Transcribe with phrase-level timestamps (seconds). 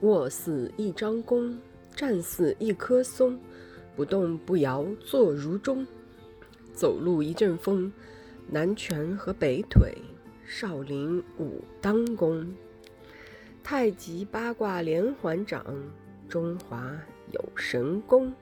[0.00, 1.58] 卧似一张弓
[1.94, 3.38] 站似一棵松
[3.96, 5.86] 不动不摇坐如钟。
[6.74, 7.90] 走路一阵风
[8.48, 9.96] 南拳和北腿
[10.44, 12.54] 少林武当功
[13.62, 15.64] 太极八卦连环掌
[16.28, 16.92] 中华
[17.30, 18.32] 有神功。